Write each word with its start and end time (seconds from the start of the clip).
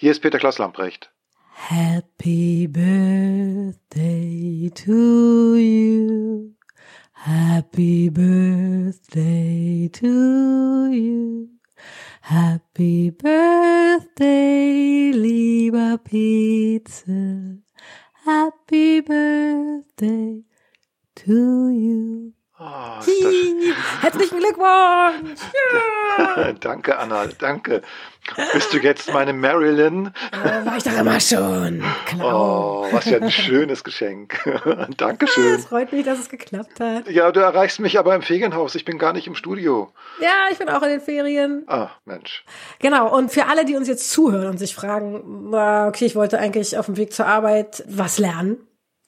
Hier 0.00 0.12
ist 0.12 0.20
Peter 0.20 0.38
Klaus 0.38 0.56
Lamprecht. 0.56 1.12
Happy 1.52 2.66
birthday 2.66 3.70
to 4.74 5.56
you. 5.56 6.54
Happy 7.12 8.08
birthday 8.08 9.90
to 9.92 10.86
you. 10.90 11.50
Happy 12.22 13.10
birthday, 13.10 14.62
lieber 15.14 15.98
Pizza. 15.98 17.58
Happy 18.24 19.02
birthday 19.02 20.42
to 21.14 21.68
you. 21.68 22.32
Oh, 22.58 23.00
Herzlichen 24.00 24.38
Glückwunsch! 24.38 25.40
Ja. 26.26 26.52
danke, 26.52 26.98
Anna, 26.98 27.26
danke. 27.26 27.82
Bist 28.52 28.72
du 28.72 28.78
jetzt 28.78 29.12
meine 29.12 29.32
Marilyn? 29.32 30.12
Äh, 30.32 30.66
war 30.66 30.76
ich 30.76 30.84
doch 30.84 30.96
immer 30.96 31.20
schon. 31.20 31.82
Klar. 32.06 32.34
Oh, 32.34 32.86
was 32.92 33.04
für 33.04 33.20
ein 33.20 33.30
schönes 33.30 33.84
Geschenk. 33.84 34.38
Dankeschön. 34.96 35.54
Es 35.54 35.66
freut 35.66 35.92
mich, 35.92 36.04
dass 36.04 36.18
es 36.18 36.28
geklappt 36.28 36.80
hat. 36.80 37.08
Ja, 37.08 37.32
du 37.32 37.40
erreichst 37.40 37.80
mich 37.80 37.98
aber 37.98 38.14
im 38.14 38.22
Ferienhaus. 38.22 38.74
Ich 38.74 38.84
bin 38.84 38.98
gar 38.98 39.12
nicht 39.12 39.26
im 39.26 39.34
Studio. 39.34 39.92
Ja, 40.20 40.46
ich 40.50 40.58
bin 40.58 40.68
auch 40.68 40.82
in 40.82 40.90
den 40.90 41.00
Ferien. 41.00 41.64
Ah, 41.66 41.90
Mensch. 42.04 42.44
Genau, 42.78 43.14
und 43.16 43.30
für 43.30 43.46
alle, 43.46 43.64
die 43.64 43.76
uns 43.76 43.88
jetzt 43.88 44.10
zuhören 44.10 44.48
und 44.48 44.58
sich 44.58 44.74
fragen, 44.74 45.54
okay, 45.54 46.06
ich 46.06 46.16
wollte 46.16 46.38
eigentlich 46.38 46.78
auf 46.78 46.86
dem 46.86 46.96
Weg 46.96 47.12
zur 47.12 47.26
Arbeit 47.26 47.84
was 47.88 48.18
lernen, 48.18 48.58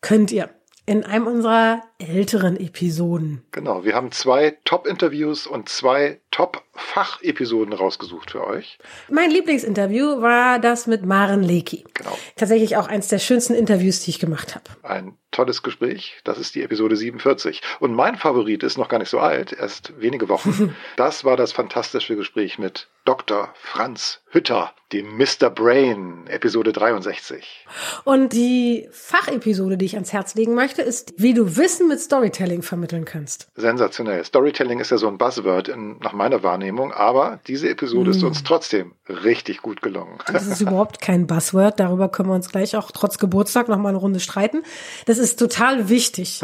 könnt 0.00 0.32
ihr 0.32 0.50
in 0.86 1.04
einem 1.04 1.26
unserer 1.26 1.82
älteren 2.02 2.58
Episoden. 2.58 3.42
Genau, 3.52 3.84
wir 3.84 3.94
haben 3.94 4.12
zwei 4.12 4.56
Top-Interviews 4.64 5.46
und 5.46 5.68
zwei 5.68 6.20
Top-Fachepisoden 6.30 7.72
rausgesucht 7.72 8.32
für 8.32 8.46
euch. 8.46 8.78
Mein 9.10 9.30
Lieblingsinterview 9.30 10.20
war 10.20 10.58
das 10.58 10.86
mit 10.86 11.04
Maren 11.04 11.42
Leki. 11.42 11.84
Genau. 11.94 12.16
Tatsächlich 12.36 12.76
auch 12.76 12.88
eins 12.88 13.08
der 13.08 13.18
schönsten 13.18 13.54
Interviews, 13.54 14.00
die 14.00 14.10
ich 14.10 14.18
gemacht 14.18 14.54
habe. 14.54 14.64
Ein 14.82 15.16
tolles 15.32 15.62
Gespräch. 15.62 16.20
Das 16.24 16.38
ist 16.38 16.54
die 16.54 16.62
Episode 16.62 16.96
47. 16.96 17.60
Und 17.80 17.94
mein 17.94 18.16
Favorit 18.16 18.62
ist 18.62 18.78
noch 18.78 18.88
gar 18.88 18.98
nicht 18.98 19.08
so 19.08 19.18
alt, 19.18 19.52
erst 19.52 19.92
wenige 20.00 20.28
Wochen. 20.28 20.76
Das 20.96 21.24
war 21.24 21.36
das 21.36 21.52
fantastische 21.52 22.16
Gespräch 22.16 22.58
mit 22.58 22.88
Dr. 23.04 23.52
Franz 23.54 24.20
Hütter, 24.30 24.72
dem 24.92 25.16
Mr. 25.16 25.50
Brain, 25.50 26.26
Episode 26.28 26.72
63. 26.72 27.66
Und 28.04 28.32
die 28.32 28.88
Fachepisode, 28.92 29.76
die 29.76 29.86
ich 29.86 29.94
ans 29.94 30.12
Herz 30.12 30.34
legen 30.34 30.54
möchte, 30.54 30.82
ist, 30.82 31.14
wie 31.16 31.34
du 31.34 31.56
Wissen 31.56 31.88
mit 31.92 32.00
Storytelling 32.00 32.62
vermitteln 32.62 33.04
kannst. 33.04 33.48
Sensationell. 33.54 34.24
Storytelling 34.24 34.80
ist 34.80 34.90
ja 34.90 34.96
so 34.96 35.08
ein 35.08 35.18
Buzzword 35.18 35.68
in, 35.68 35.98
nach 35.98 36.14
meiner 36.14 36.42
Wahrnehmung, 36.42 36.90
aber 36.92 37.40
diese 37.46 37.68
Episode 37.68 38.12
ist 38.12 38.22
uns 38.22 38.42
trotzdem 38.44 38.94
richtig 39.08 39.60
gut 39.60 39.82
gelungen. 39.82 40.18
Das 40.32 40.46
ist 40.46 40.62
überhaupt 40.62 41.02
kein 41.02 41.26
Buzzword. 41.26 41.78
Darüber 41.78 42.08
können 42.08 42.30
wir 42.30 42.34
uns 42.34 42.50
gleich 42.50 42.76
auch 42.76 42.90
trotz 42.92 43.18
Geburtstag 43.18 43.68
noch 43.68 43.76
mal 43.76 43.90
eine 43.90 43.98
Runde 43.98 44.20
streiten. 44.20 44.62
Das 45.04 45.18
ist 45.18 45.38
total 45.38 45.90
wichtig. 45.90 46.40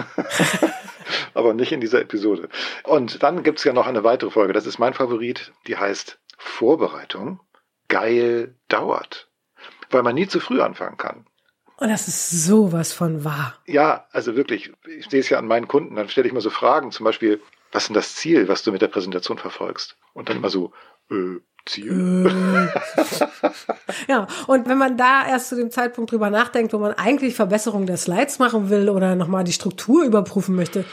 aber 1.35 1.55
nicht 1.55 1.73
in 1.73 1.81
dieser 1.81 2.03
Episode. 2.03 2.51
Und 2.85 3.23
dann 3.23 3.43
gibt's 3.43 3.65
ja 3.65 3.73
noch 3.73 3.87
eine 3.87 4.05
weitere 4.05 4.31
Folge, 4.31 4.53
das 4.53 4.67
ist 4.67 4.79
mein 4.79 4.93
Favorit, 4.93 5.53
die 5.67 5.79
heißt 5.79 6.19
Vorbereitung. 6.37 7.41
Geil 7.89 8.55
dauert. 8.69 9.31
Weil 9.91 10.03
man 10.03 10.15
nie 10.15 10.29
zu 10.29 10.41
früh 10.41 10.61
anfangen 10.61 10.99
kann. 10.99 11.25
Und 11.81 11.89
das 11.89 12.09
ist 12.09 12.31
sowas 12.45 12.93
von 12.93 13.25
wahr. 13.25 13.55
Ja, 13.67 14.07
also 14.13 14.35
wirklich, 14.37 14.73
ich 14.99 15.09
sehe 15.09 15.21
es 15.21 15.29
ja 15.29 15.39
an 15.39 15.47
meinen 15.47 15.69
Kunden, 15.69 15.95
dann 15.97 16.09
stelle 16.09 16.27
ich 16.27 16.33
mal 16.35 16.41
so 16.41 16.51
Fragen, 16.51 16.91
zum 16.91 17.05
Beispiel, 17.05 17.41
was 17.73 17.85
ist 17.85 17.89
denn 17.89 17.95
das 17.95 18.15
Ziel, 18.17 18.49
was 18.49 18.63
du 18.63 18.73
mit 18.73 18.83
der 18.83 18.89
Präsentation 18.89 19.39
verfolgst? 19.39 19.97
Und 20.13 20.29
dann 20.29 20.39
immer 20.39 20.51
so, 20.51 20.73
äh, 21.11 21.39
Ziel? 21.67 22.31
Ja, 24.09 24.27
und 24.47 24.69
wenn 24.69 24.79
man 24.79 24.97
da 24.97 25.27
erst 25.27 25.49
zu 25.51 25.57
dem 25.57 25.71
Zeitpunkt 25.71 26.13
drüber 26.13 26.31
nachdenkt, 26.31 26.73
wo 26.73 26.79
man 26.79 26.93
eigentlich 26.95 27.35
Verbesserung 27.35 27.87
der 27.87 27.97
Slides 27.97 28.39
machen 28.39 28.71
will 28.71 28.89
oder 28.89 29.15
nochmal 29.15 29.45
die 29.45 29.53
Struktur 29.53 30.05
überprüfen 30.05 30.55
möchte, 30.55 30.85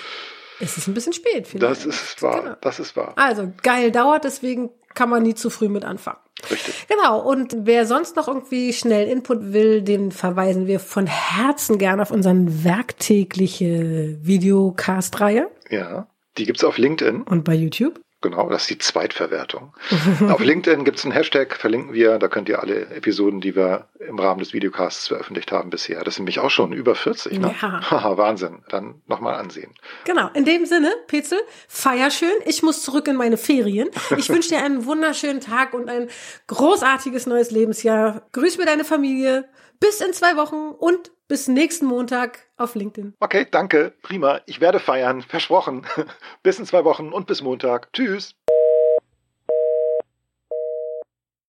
ist 0.59 0.77
es 0.77 0.87
ein 0.87 0.93
bisschen 0.93 1.13
spät. 1.13 1.47
Vielleicht. 1.47 1.63
Das 1.63 1.85
ist 1.85 2.21
wahr, 2.21 2.41
Genau. 2.41 2.55
das 2.61 2.79
ist 2.79 2.95
wahr. 2.95 3.13
Also 3.15 3.51
geil 3.63 3.91
dauert, 3.91 4.23
deswegen 4.23 4.69
kann 4.95 5.09
man 5.09 5.23
nie 5.23 5.35
zu 5.35 5.49
früh 5.49 5.69
mit 5.69 5.85
anfangen. 5.85 6.17
Richtig. 6.49 6.87
Genau, 6.87 7.21
und 7.21 7.55
wer 7.59 7.85
sonst 7.85 8.15
noch 8.15 8.27
irgendwie 8.27 8.73
schnell 8.73 9.07
Input 9.07 9.53
will, 9.53 9.81
den 9.81 10.11
verweisen 10.11 10.67
wir 10.67 10.79
von 10.79 11.07
Herzen 11.07 11.77
gerne 11.77 12.01
auf 12.01 12.11
unseren 12.11 12.63
werktägliche 12.63 14.17
Videocast-Reihe 14.21 15.49
Ja. 15.69 16.07
Die 16.37 16.45
gibt's 16.45 16.63
auf 16.65 16.77
LinkedIn. 16.77 17.21
und 17.21 17.45
bei 17.45 17.53
YouTube. 17.53 18.01
Genau, 18.25 18.49
das 18.49 18.63
ist 18.63 18.69
die 18.71 18.77
Zweitverwertung. 18.79 19.75
Auf 20.31 20.39
LinkedIn 20.39 20.83
gibt's 20.83 21.05
einen 21.05 21.11
Hashtag, 21.11 21.55
verlinken 21.55 21.93
wir. 21.93 22.17
Da 22.17 22.27
könnt 22.27 22.49
ihr 22.49 22.59
alle 22.59 22.87
Episoden, 22.87 23.39
die 23.39 23.55
wir 23.55 23.87
im 23.99 24.17
Rahmen 24.17 24.39
des 24.39 24.51
Videocasts 24.51 25.09
veröffentlicht 25.09 25.51
haben 25.51 25.69
bisher. 25.69 26.03
Das 26.03 26.15
sind 26.15 26.23
nämlich 26.23 26.39
auch 26.39 26.49
schon 26.49 26.73
über 26.73 26.95
40, 26.95 27.39
ne? 27.39 27.53
Ja. 27.61 27.81
Haha, 27.91 28.17
Wahnsinn. 28.17 28.63
Dann 28.69 29.03
nochmal 29.05 29.35
ansehen. 29.35 29.75
Genau, 30.05 30.31
in 30.33 30.43
dem 30.43 30.65
Sinne, 30.65 30.91
Petzel, 31.05 31.37
feier 31.67 32.09
schön. 32.09 32.33
Ich 32.45 32.63
muss 32.63 32.81
zurück 32.81 33.07
in 33.07 33.15
meine 33.15 33.37
Ferien. 33.37 33.89
Ich 34.17 34.29
wünsche 34.29 34.49
dir 34.49 34.63
einen 34.63 34.87
wunderschönen 34.87 35.39
Tag 35.39 35.75
und 35.75 35.87
ein 35.87 36.09
großartiges 36.47 37.27
neues 37.27 37.51
Lebensjahr. 37.51 38.23
Grüß 38.31 38.57
mir 38.57 38.65
deine 38.65 38.85
Familie. 38.85 39.47
Bis 39.79 40.01
in 40.01 40.13
zwei 40.13 40.35
Wochen 40.35 40.71
und 40.79 41.11
bis 41.27 41.47
nächsten 41.47 41.85
Montag 41.85 42.47
auf 42.57 42.75
LinkedIn. 42.75 43.13
Okay, 43.19 43.47
danke. 43.49 43.93
Prima. 44.01 44.41
Ich 44.45 44.61
werde 44.61 44.79
feiern. 44.79 45.21
Versprochen. 45.21 45.85
bis 46.43 46.59
in 46.59 46.65
zwei 46.65 46.83
Wochen 46.83 47.11
und 47.11 47.27
bis 47.27 47.41
Montag. 47.41 47.91
Tschüss. 47.93 48.35